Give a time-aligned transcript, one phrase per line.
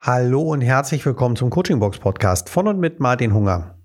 [0.00, 3.80] Hallo und herzlich willkommen zum Coaching Box Podcast von und mit Martin Hunger.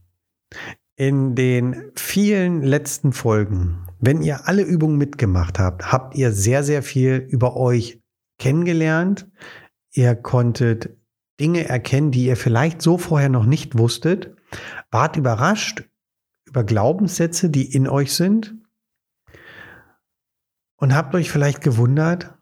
[0.96, 6.84] In den vielen letzten Folgen, wenn ihr alle Übungen mitgemacht habt, habt ihr sehr, sehr
[6.84, 8.00] viel über euch
[8.38, 9.28] kennengelernt.
[9.92, 10.96] Ihr konntet
[11.40, 14.36] Dinge erkennen, die ihr vielleicht so vorher noch nicht wusstet.
[14.92, 15.90] Wart überrascht
[16.46, 18.56] über Glaubenssätze, die in euch sind.
[20.78, 22.38] Und habt euch vielleicht gewundert,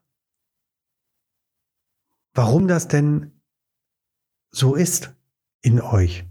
[2.33, 3.40] warum das denn
[4.51, 5.13] so ist
[5.61, 6.25] in euch.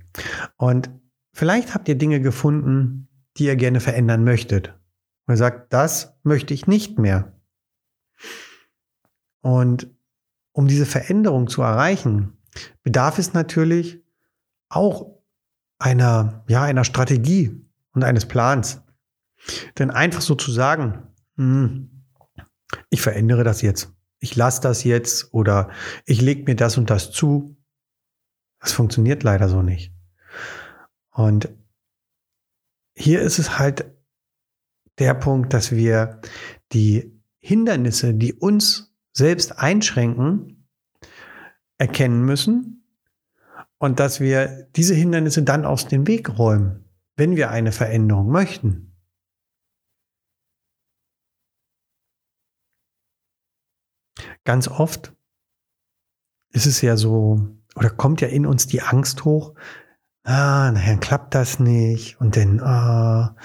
[0.56, 0.90] Und
[1.32, 4.74] vielleicht habt ihr Dinge gefunden, die ihr gerne verändern möchtet.
[5.26, 7.32] Und ihr sagt, das möchte ich nicht mehr.
[9.40, 9.90] Und
[10.52, 12.36] um diese Veränderung zu erreichen,
[12.82, 14.02] bedarf es natürlich
[14.68, 15.20] auch
[15.78, 18.82] einer, ja, einer Strategie und eines Plans.
[19.78, 22.04] Denn einfach so zu sagen, hm,
[22.90, 25.70] ich verändere das jetzt, ich lasse das jetzt oder
[26.04, 27.56] ich lege mir das und das zu,
[28.60, 29.92] das funktioniert leider so nicht.
[31.10, 31.48] Und
[32.94, 33.84] hier ist es halt
[34.98, 36.20] der Punkt, dass wir
[36.72, 40.68] die Hindernisse, die uns selbst einschränken,
[41.78, 42.84] erkennen müssen
[43.78, 46.84] und dass wir diese Hindernisse dann aus dem Weg räumen,
[47.16, 48.94] wenn wir eine Veränderung möchten.
[54.44, 55.14] Ganz oft
[56.50, 59.54] ist es ja so, oder kommt ja in uns die Angst hoch,
[60.24, 63.36] ah, nachher klappt das nicht und dann, ah,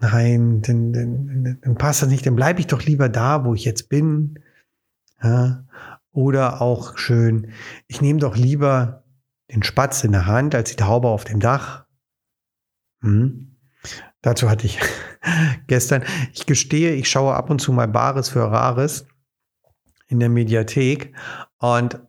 [0.00, 3.64] nein, dann, dann, dann passt das nicht, dann bleibe ich doch lieber da, wo ich
[3.64, 4.38] jetzt bin.
[5.22, 5.64] Ja.
[6.12, 7.52] Oder auch schön,
[7.86, 9.04] ich nehme doch lieber
[9.52, 11.86] den Spatz in der Hand als die Taube auf dem Dach.
[13.02, 13.56] Hm.
[14.22, 14.78] Dazu hatte ich
[15.66, 19.06] gestern, ich gestehe, ich schaue ab und zu mal Bares für Rares
[20.08, 21.14] in der Mediathek
[21.58, 22.00] und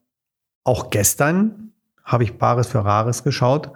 [0.64, 1.74] auch gestern
[2.04, 3.72] habe ich Bares für Rares geschaut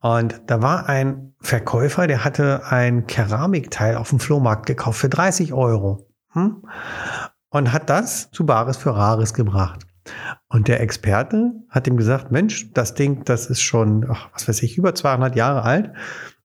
[0.00, 5.52] und da war ein Verkäufer, der hatte ein Keramikteil auf dem Flohmarkt gekauft für 30
[5.52, 6.64] Euro hm?
[7.50, 9.86] und hat das zu Bares für Rares gebracht.
[10.48, 14.62] Und der Experte hat ihm gesagt, Mensch, das Ding, das ist schon, ach, was weiß
[14.62, 15.92] ich, über 200 Jahre alt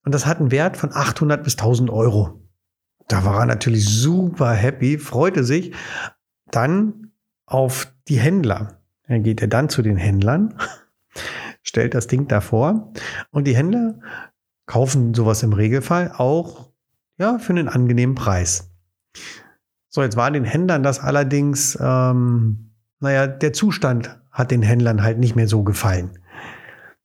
[0.05, 2.41] und das hat einen Wert von 800 bis 1000 Euro.
[3.07, 5.73] Da war er natürlich super happy, freute sich
[6.51, 7.11] dann
[7.45, 8.82] auf die Händler.
[9.07, 10.55] Dann geht er dann zu den Händlern,
[11.61, 12.93] stellt das Ding davor
[13.31, 13.99] und die Händler
[14.65, 16.69] kaufen sowas im Regelfall auch
[17.17, 18.71] ja, für einen angenehmen Preis.
[19.89, 25.19] So, jetzt war den Händlern das allerdings, ähm, naja, der Zustand hat den Händlern halt
[25.19, 26.17] nicht mehr so gefallen.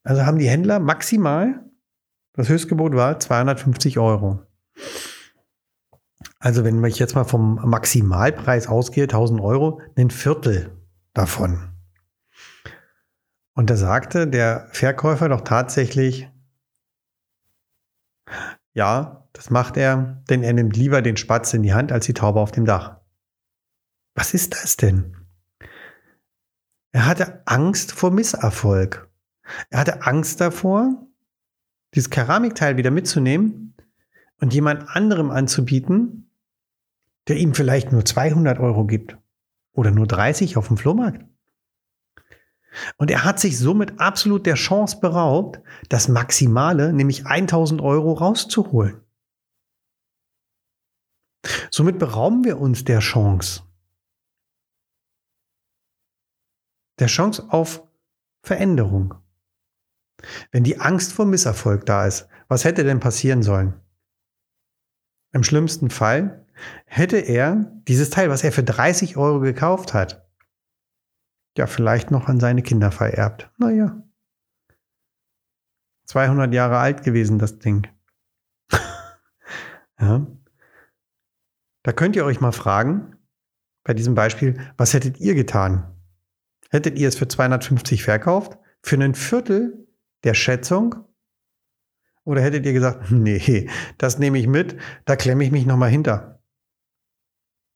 [0.02, 1.60] Also haben die Händler maximal,
[2.32, 4.40] das Höchstgebot war 250 Euro.
[6.38, 10.70] Also wenn ich jetzt mal vom Maximalpreis ausgehe, 1000 Euro, ein Viertel
[11.12, 11.77] davon.
[13.58, 16.30] Und da sagte der Verkäufer doch tatsächlich,
[18.72, 22.14] ja, das macht er, denn er nimmt lieber den Spatz in die Hand als die
[22.14, 23.00] Taube auf dem Dach.
[24.14, 25.16] Was ist das denn?
[26.92, 29.10] Er hatte Angst vor Misserfolg.
[29.70, 31.08] Er hatte Angst davor,
[31.96, 33.74] dieses Keramikteil wieder mitzunehmen
[34.40, 36.30] und jemand anderem anzubieten,
[37.26, 39.18] der ihm vielleicht nur 200 Euro gibt
[39.72, 41.24] oder nur 30 auf dem Flohmarkt.
[42.96, 49.00] Und er hat sich somit absolut der Chance beraubt, das Maximale, nämlich 1000 Euro rauszuholen.
[51.70, 53.62] Somit berauben wir uns der Chance.
[56.98, 57.86] Der Chance auf
[58.42, 59.14] Veränderung.
[60.50, 63.80] Wenn die Angst vor Misserfolg da ist, was hätte denn passieren sollen?
[65.32, 66.46] Im schlimmsten Fall
[66.86, 70.27] hätte er dieses Teil, was er für 30 Euro gekauft hat,
[71.58, 73.50] ja vielleicht noch an seine Kinder vererbt.
[73.58, 74.02] Naja.
[76.06, 77.86] 200 Jahre alt gewesen, das Ding.
[80.00, 80.26] ja.
[81.82, 83.16] Da könnt ihr euch mal fragen,
[83.84, 85.94] bei diesem Beispiel, was hättet ihr getan?
[86.70, 88.58] Hättet ihr es für 250 verkauft?
[88.82, 89.86] Für einen Viertel
[90.24, 91.04] der Schätzung?
[92.24, 96.42] Oder hättet ihr gesagt, nee, das nehme ich mit, da klemme ich mich nochmal hinter.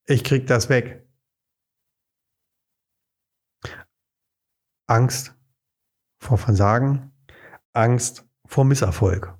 [0.04, 1.01] Ich krieg das weg.
[4.86, 5.34] Angst
[6.18, 7.12] vor Versagen,
[7.72, 9.36] Angst vor Misserfolg.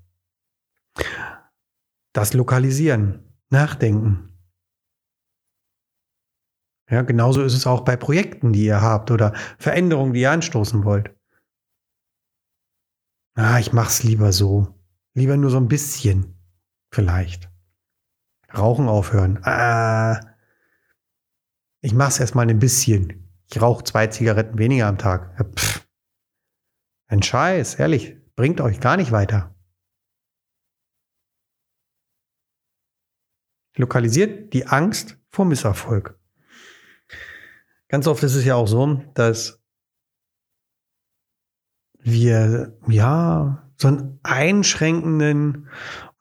[2.13, 4.29] Das Lokalisieren, Nachdenken.
[6.91, 10.85] Ja, genauso ist es auch bei Projekten, die ihr habt oder Veränderungen, die ihr anstoßen
[10.85, 11.15] wollt.
[13.35, 14.79] Ah, ich mach's lieber so.
[15.15, 16.39] Lieber nur so ein bisschen.
[16.93, 17.51] Vielleicht.
[18.55, 19.43] Rauchen aufhören.
[19.45, 20.21] Ah,
[21.81, 23.32] ich mach's erstmal ein bisschen.
[23.53, 25.37] Ich rauche zwei Zigaretten weniger am Tag.
[25.59, 25.87] Pff,
[27.09, 29.55] Ein Scheiß, ehrlich, bringt euch gar nicht weiter.
[33.77, 36.19] Lokalisiert die Angst vor Misserfolg.
[37.89, 39.63] Ganz oft ist es ja auch so, dass
[41.99, 45.69] wir ja so einen einschränkenden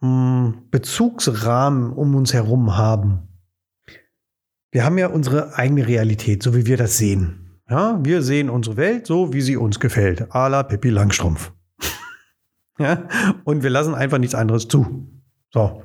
[0.02, 3.31] hm, Bezugsrahmen um uns herum haben.
[4.72, 7.60] Wir haben ja unsere eigene Realität, so wie wir das sehen.
[7.70, 10.34] Ja, wir sehen unsere Welt so, wie sie uns gefällt.
[10.34, 11.52] A la Pippi Langstrumpf.
[12.80, 13.08] ja,
[13.44, 15.10] und wir lassen einfach nichts anderes zu.
[15.54, 15.84] So.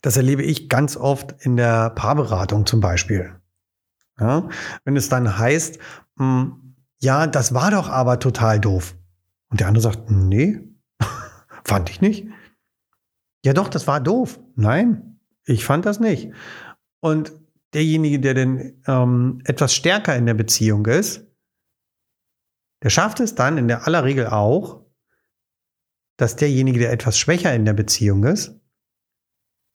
[0.00, 3.34] Das erlebe ich ganz oft in der Paarberatung zum Beispiel.
[4.18, 4.48] Ja,
[4.84, 5.78] wenn es dann heißt,
[6.16, 8.94] mh, hm, ja, das war doch aber total doof.
[9.48, 10.60] Und der andere sagt, nee,
[11.64, 12.28] fand ich nicht.
[13.44, 14.38] Ja doch, das war doof.
[14.54, 16.30] Nein, ich fand das nicht.
[17.00, 17.39] Und
[17.74, 21.26] derjenige, der denn ähm, etwas stärker in der Beziehung ist,
[22.82, 24.84] der schafft es dann in der aller Regel auch,
[26.16, 28.58] dass derjenige, der etwas schwächer in der Beziehung ist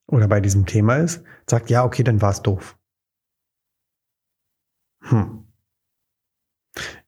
[0.07, 2.77] oder bei diesem Thema ist, sagt, ja, okay, dann war es doof.
[5.01, 5.47] Hm.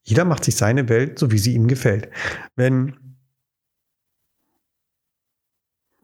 [0.02, 2.10] Jeder macht sich seine Welt, so wie sie ihm gefällt.
[2.56, 3.18] Wenn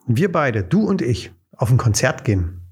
[0.06, 2.63] wir beide, du und ich, auf ein Konzert gehen,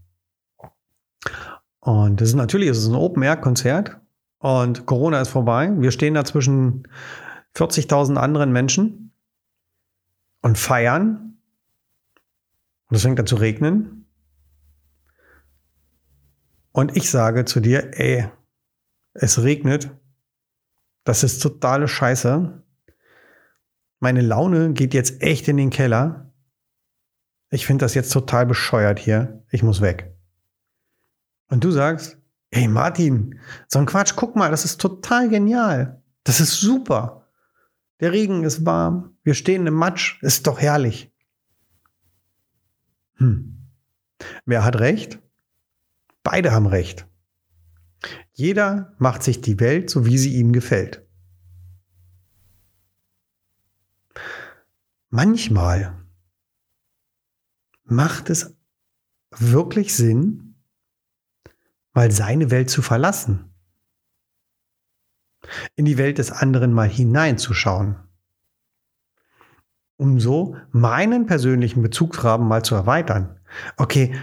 [1.81, 4.00] und das ist natürlich, es ist ein Open-Air-Konzert
[4.38, 5.72] und Corona ist vorbei.
[5.78, 6.88] Wir stehen da zwischen
[7.56, 9.12] 40.000 anderen Menschen
[10.42, 11.38] und feiern.
[12.88, 14.06] Und es fängt an zu regnen.
[16.72, 18.30] Und ich sage zu dir, ey,
[19.13, 19.92] es regnet,
[21.04, 22.63] das ist totale Scheiße.
[24.00, 26.31] Meine Laune geht jetzt echt in den Keller.
[27.50, 29.44] Ich finde das jetzt total bescheuert hier.
[29.50, 30.11] Ich muss weg.
[31.51, 32.18] Und du sagst,
[32.50, 33.38] hey Martin,
[33.68, 36.01] so ein Quatsch, guck mal, das ist total genial.
[36.24, 37.27] Das ist super.
[38.00, 41.12] Der Regen ist warm, wir stehen im Matsch, ist doch herrlich.
[43.15, 43.68] Hm.
[44.45, 45.19] Wer hat recht?
[46.24, 47.06] Beide haben recht.
[48.31, 51.06] Jeder macht sich die Welt so, wie sie ihm gefällt.
[55.09, 56.01] Manchmal
[57.83, 58.56] macht es
[59.31, 60.50] wirklich Sinn,
[61.94, 63.54] mal seine Welt zu verlassen,
[65.76, 67.96] in die Welt des anderen mal hineinzuschauen,
[69.98, 73.40] um so meinen persönlichen Bezugsrahmen mal zu erweitern.
[73.78, 74.16] Okay,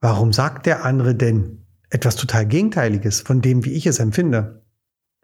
[0.00, 1.64] warum sagt der andere denn
[1.94, 4.66] etwas total Gegenteiliges von dem, wie ich es empfinde.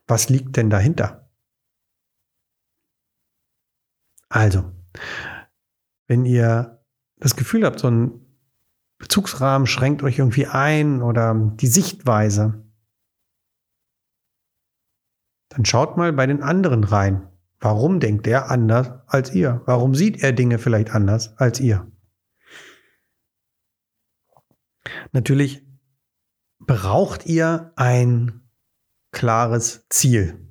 [0.07, 1.29] Was liegt denn dahinter?
[4.29, 4.71] Also,
[6.07, 6.81] wenn ihr
[7.17, 8.30] das Gefühl habt, so ein
[9.01, 12.63] Bezugsrahmen schränkt euch irgendwie ein oder die Sichtweise,
[15.49, 17.27] dann schaut mal bei den anderen rein.
[17.59, 19.63] Warum denkt er anders als ihr?
[19.65, 21.91] Warum sieht er Dinge vielleicht anders als ihr?
[25.13, 25.67] Natürlich
[26.59, 28.49] braucht ihr ein
[29.13, 30.47] klares Ziel.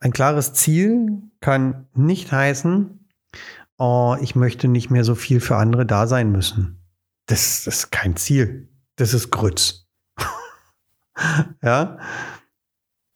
[0.00, 3.08] Ein klares Ziel kann nicht heißen,
[3.78, 6.82] oh, ich möchte nicht mehr so viel für andere da sein müssen.
[7.26, 8.68] Das, das ist kein Ziel.
[8.96, 9.86] Das ist Grütz.
[11.62, 11.98] ja?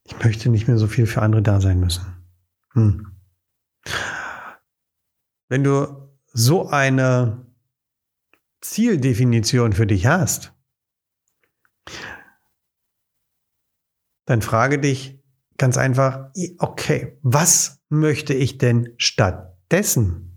[0.05, 2.05] Ich möchte nicht mehr so viel für andere da sein müssen.
[2.73, 3.07] Hm.
[5.49, 7.47] Wenn du so eine
[8.61, 10.53] Zieldefinition für dich hast,
[14.27, 15.21] dann frage dich
[15.57, 20.30] ganz einfach, okay, was möchte ich denn stattdessen?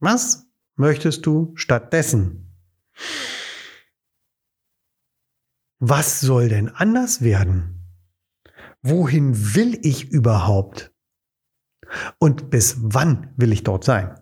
[0.00, 2.56] Was möchtest du stattdessen?
[5.78, 7.86] Was soll denn anders werden?
[8.82, 10.94] Wohin will ich überhaupt?
[12.18, 14.18] Und bis wann will ich dort sein?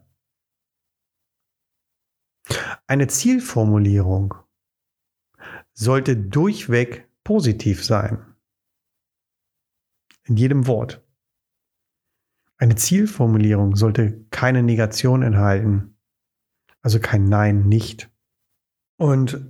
[2.86, 4.34] Eine Zielformulierung
[5.74, 8.34] sollte durchweg positiv sein.
[10.24, 11.07] In jedem Wort.
[12.58, 15.96] Eine Zielformulierung sollte keine Negation enthalten.
[16.82, 18.10] Also kein Nein, nicht.
[18.96, 19.46] Und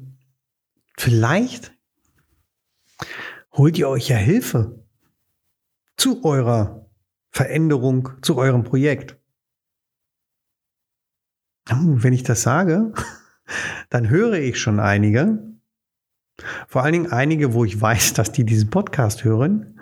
[0.96, 1.74] vielleicht
[3.52, 4.84] holt ihr euch ja Hilfe
[5.96, 6.86] zu eurer
[7.30, 9.16] Veränderung, zu eurem Projekt.
[11.70, 12.92] Wenn ich das sage,
[13.90, 15.38] dann höre ich schon einige,
[16.68, 19.80] vor allen Dingen einige, wo ich weiß, dass die diesen Podcast hören,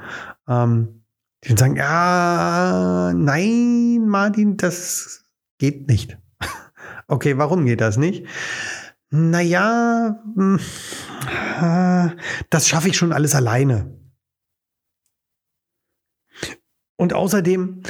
[0.48, 1.04] ähm,
[1.44, 5.24] die dann sagen, ja, nein, Martin, das
[5.58, 6.18] geht nicht.
[7.08, 8.26] okay, warum geht das nicht?
[9.10, 10.60] Naja, hm,
[12.50, 13.96] das schaffe ich schon alles alleine.
[16.96, 17.82] Und außerdem,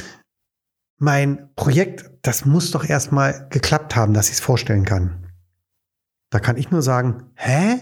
[0.97, 5.31] mein Projekt, das muss doch erstmal geklappt haben, dass ich es vorstellen kann.
[6.29, 7.79] Da kann ich nur sagen, hä?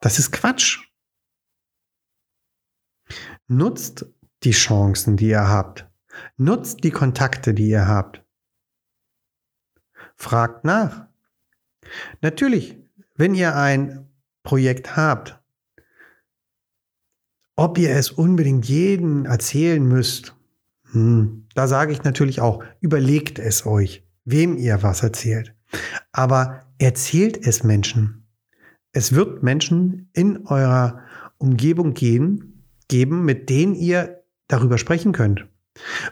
[0.00, 0.93] Das ist Quatsch.
[3.46, 4.06] Nutzt
[4.42, 5.88] die Chancen, die ihr habt.
[6.36, 8.22] Nutzt die Kontakte, die ihr habt.
[10.16, 11.06] Fragt nach.
[12.20, 12.78] Natürlich,
[13.14, 14.08] wenn ihr ein
[14.42, 15.40] Projekt habt,
[17.56, 20.34] ob ihr es unbedingt jedem erzählen müsst,
[20.92, 25.54] hm, da sage ich natürlich auch, überlegt es euch, wem ihr was erzählt.
[26.12, 28.26] Aber erzählt es Menschen.
[28.92, 31.00] Es wird Menschen in eurer
[31.38, 32.53] Umgebung gehen,
[32.88, 35.46] geben, mit denen ihr darüber sprechen könnt.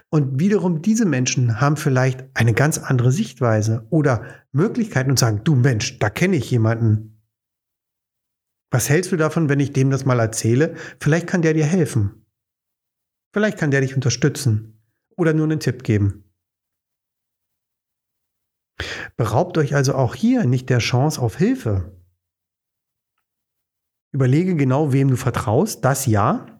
[0.09, 5.55] Und wiederum diese Menschen haben vielleicht eine ganz andere Sichtweise oder Möglichkeiten und sagen, du
[5.55, 7.21] Mensch, da kenne ich jemanden.
[8.71, 10.75] Was hältst du davon, wenn ich dem das mal erzähle?
[10.99, 12.25] Vielleicht kann der dir helfen.
[13.31, 14.81] Vielleicht kann der dich unterstützen
[15.15, 16.23] oder nur einen Tipp geben.
[19.15, 21.95] Beraubt euch also auch hier nicht der Chance auf Hilfe.
[24.11, 26.52] Überlege genau, wem du vertraust, das ja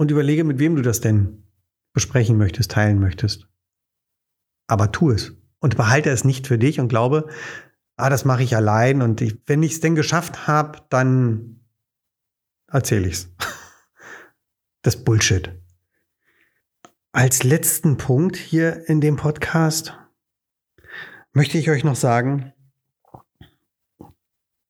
[0.00, 1.44] und überlege, mit wem du das denn
[1.92, 3.50] besprechen möchtest, teilen möchtest.
[4.66, 7.28] Aber tu es und behalte es nicht für dich und glaube,
[7.96, 11.60] ah, das mache ich allein und ich, wenn ich es denn geschafft habe, dann
[12.66, 13.28] erzähle ich es.
[14.80, 15.52] Das Bullshit.
[17.12, 19.94] Als letzten Punkt hier in dem Podcast
[21.34, 22.54] möchte ich euch noch sagen,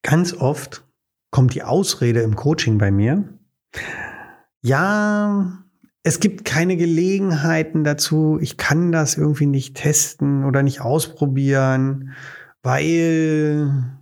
[0.03, 0.85] ganz oft
[1.31, 3.39] kommt die Ausrede im Coaching bei mir,
[4.63, 5.65] ja,
[6.03, 8.39] es gibt keine Gelegenheiten dazu.
[8.41, 12.15] Ich kann das irgendwie nicht testen oder nicht ausprobieren,
[12.63, 13.99] weil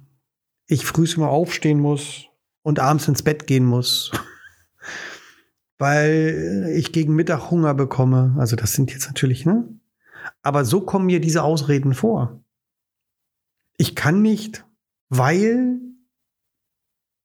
[0.67, 2.27] ich frühs immer aufstehen muss
[2.63, 4.13] und abends ins Bett gehen muss.
[5.79, 8.35] weil ich gegen Mittag Hunger bekomme.
[8.39, 9.69] Also das sind jetzt natürlich, ne?
[10.43, 12.43] Aber so kommen mir diese Ausreden vor.
[13.77, 14.67] Ich kann nicht,
[15.09, 15.81] weil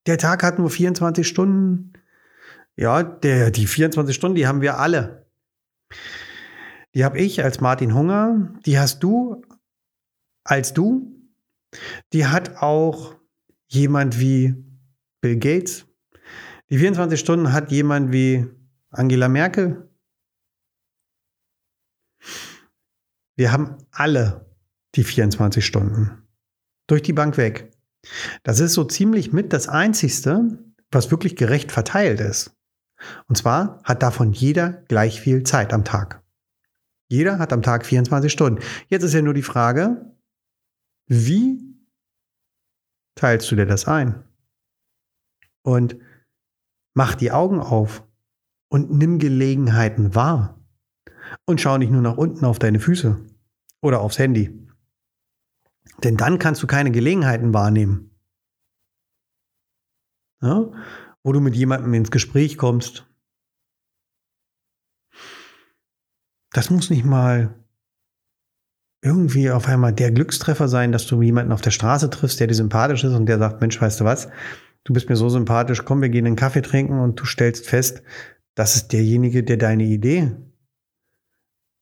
[0.05, 1.93] der Tag hat nur 24 Stunden.
[2.75, 5.27] Ja, der, die 24 Stunden, die haben wir alle.
[6.95, 9.43] Die habe ich als Martin Hunger, die hast du
[10.43, 11.11] als du.
[12.13, 13.15] Die hat auch
[13.67, 14.55] jemand wie
[15.21, 15.85] Bill Gates.
[16.69, 18.47] Die 24 Stunden hat jemand wie
[18.89, 19.89] Angela Merkel.
[23.35, 24.45] Wir haben alle
[24.95, 26.27] die 24 Stunden.
[26.87, 27.71] Durch die Bank weg.
[28.43, 30.59] Das ist so ziemlich mit das Einzigste,
[30.91, 32.55] was wirklich gerecht verteilt ist.
[33.27, 36.23] Und zwar hat davon jeder gleich viel Zeit am Tag.
[37.09, 38.61] Jeder hat am Tag 24 Stunden.
[38.87, 40.13] Jetzt ist ja nur die Frage,
[41.07, 41.61] wie
[43.15, 44.23] teilst du dir das ein?
[45.61, 45.97] Und
[46.93, 48.03] mach die Augen auf
[48.69, 50.59] und nimm Gelegenheiten wahr.
[51.45, 53.25] Und schau nicht nur nach unten auf deine Füße
[53.81, 54.67] oder aufs Handy.
[56.03, 58.11] Denn dann kannst du keine Gelegenheiten wahrnehmen.
[60.41, 60.71] Ja?
[61.23, 63.07] Wo du mit jemandem ins Gespräch kommst.
[66.51, 67.55] Das muss nicht mal
[69.01, 72.53] irgendwie auf einmal der Glückstreffer sein, dass du jemanden auf der Straße triffst, der dir
[72.53, 74.29] sympathisch ist und der sagt, Mensch, weißt du was,
[74.83, 78.03] du bist mir so sympathisch, komm, wir gehen einen Kaffee trinken und du stellst fest,
[78.55, 80.31] das ist derjenige, der deine Idee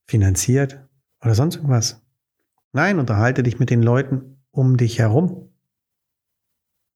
[0.08, 0.88] finanziert
[1.24, 2.02] oder sonst irgendwas.
[2.74, 5.50] Nein, unterhalte dich mit den Leuten um dich herum.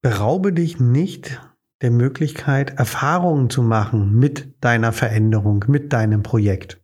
[0.02, 1.42] Beraube dich nicht
[1.86, 6.82] der Möglichkeit, Erfahrungen zu machen mit deiner Veränderung, mit deinem Projekt.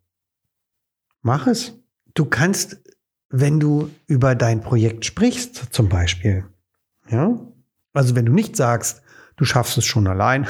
[1.24, 1.74] Mach es.
[2.14, 2.84] Du kannst,
[3.30, 6.46] wenn du über dein Projekt sprichst, zum Beispiel,
[7.10, 7.36] ja,
[7.94, 9.02] also wenn du nicht sagst,
[9.38, 10.46] du schaffst es schon allein,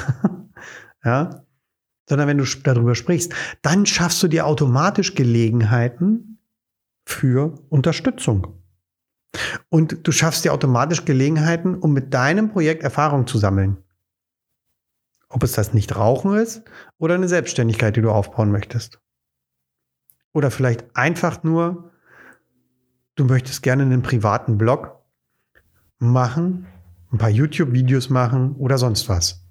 [1.06, 1.46] ja,
[2.10, 6.40] sondern wenn du darüber sprichst, dann schaffst du dir automatisch Gelegenheiten
[7.06, 8.62] für Unterstützung.
[9.70, 13.78] Und du schaffst dir automatisch Gelegenheiten, um mit deinem Projekt Erfahrung zu sammeln.
[15.32, 16.64] Ob es das Nicht-Rauchen ist
[16.98, 19.00] oder eine Selbstständigkeit, die du aufbauen möchtest.
[20.34, 21.92] Oder vielleicht einfach nur,
[23.16, 25.00] du möchtest gerne einen privaten Blog
[26.00, 26.68] machen,
[27.12, 29.44] ein paar YouTube-Videos machen oder sonst was.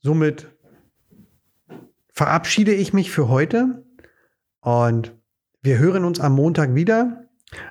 [0.00, 0.50] Somit
[2.12, 3.84] verabschiede ich mich für heute
[4.60, 5.14] und
[5.62, 7.24] wir hören uns am Montag wieder.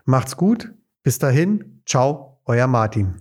[0.05, 0.73] Macht's gut.
[1.03, 1.81] Bis dahin.
[1.85, 3.20] Ciao, euer Martin.